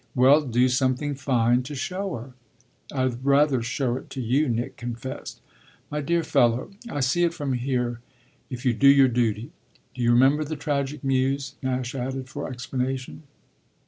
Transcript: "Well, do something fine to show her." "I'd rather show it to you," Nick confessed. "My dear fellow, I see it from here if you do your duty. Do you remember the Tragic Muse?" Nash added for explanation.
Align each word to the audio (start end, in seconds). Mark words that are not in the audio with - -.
"Well, 0.15 0.41
do 0.41 0.67
something 0.67 1.13
fine 1.13 1.61
to 1.61 1.75
show 1.75 2.15
her." 2.15 2.33
"I'd 2.91 3.23
rather 3.23 3.61
show 3.61 3.97
it 3.97 4.09
to 4.09 4.19
you," 4.19 4.49
Nick 4.49 4.75
confessed. 4.75 5.41
"My 5.91 6.01
dear 6.01 6.23
fellow, 6.23 6.71
I 6.89 7.01
see 7.01 7.23
it 7.23 7.35
from 7.35 7.53
here 7.53 7.99
if 8.49 8.65
you 8.65 8.73
do 8.73 8.87
your 8.89 9.07
duty. 9.09 9.51
Do 9.93 10.01
you 10.01 10.11
remember 10.11 10.43
the 10.43 10.55
Tragic 10.55 11.03
Muse?" 11.03 11.53
Nash 11.61 11.93
added 11.93 12.29
for 12.29 12.49
explanation. 12.49 13.21